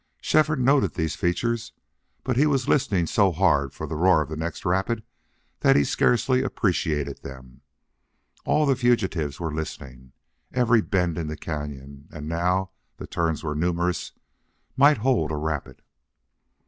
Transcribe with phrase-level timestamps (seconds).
[0.19, 1.73] Shefford noted these features,
[2.23, 5.03] but he was listening so hard for the roar of the next rapid
[5.59, 7.61] that he scarcely appreciated them.
[8.43, 10.13] All the fugitives were listening.
[10.51, 14.13] Every bend in the cañon and now the turns were numerous
[14.75, 15.83] might hold a rapid.